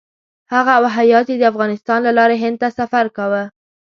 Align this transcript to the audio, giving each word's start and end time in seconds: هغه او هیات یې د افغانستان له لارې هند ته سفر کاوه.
هغه 0.53 0.71
او 0.77 0.85
هیات 0.97 1.25
یې 1.31 1.37
د 1.39 1.43
افغانستان 1.51 1.99
له 2.03 2.11
لارې 2.17 2.35
هند 2.43 2.57
ته 2.61 2.67
سفر 2.79 3.05
کاوه. 3.17 3.43